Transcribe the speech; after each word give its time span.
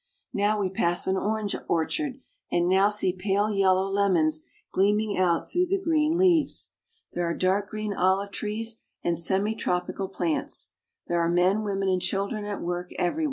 Now 0.33 0.59
we 0.59 0.69
pass 0.69 1.05
an 1.05 1.15
orange 1.15 1.55
orchard, 1.69 2.19
and 2.51 2.67
now 2.67 2.89
see 2.89 3.13
pale 3.13 3.51
yellow 3.51 3.85
lemons 3.87 4.41
gleaming 4.71 5.15
out 5.15 5.47
through 5.47 5.67
the 5.67 5.77
green 5.79 6.17
leaves. 6.17 6.71
There 7.13 7.29
are 7.29 7.37
dark 7.37 7.69
green 7.69 7.93
olive 7.93 8.31
trees 8.31 8.79
and 9.03 9.15
semitropical 9.15 10.11
plants. 10.11 10.69
There 11.05 11.19
are 11.19 11.29
men, 11.29 11.61
women, 11.63 11.87
and 11.87 12.01
children 12.01 12.45
at 12.45 12.61
work 12.61 12.89
everywhere. 12.97 13.19